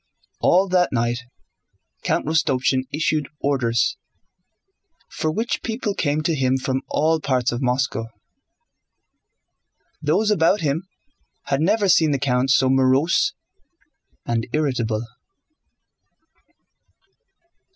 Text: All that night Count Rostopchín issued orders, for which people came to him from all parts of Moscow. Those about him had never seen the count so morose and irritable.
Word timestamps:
All 0.39 0.67
that 0.69 0.91
night 0.91 1.19
Count 2.01 2.25
Rostopchín 2.25 2.85
issued 2.91 3.27
orders, 3.39 3.97
for 5.11 5.29
which 5.29 5.61
people 5.61 5.93
came 5.93 6.23
to 6.23 6.33
him 6.33 6.57
from 6.57 6.81
all 6.87 7.19
parts 7.19 7.51
of 7.51 7.61
Moscow. 7.61 8.07
Those 10.01 10.31
about 10.31 10.61
him 10.61 10.87
had 11.43 11.61
never 11.61 11.87
seen 11.87 12.09
the 12.09 12.17
count 12.17 12.49
so 12.49 12.67
morose 12.67 13.33
and 14.25 14.47
irritable. 14.53 15.05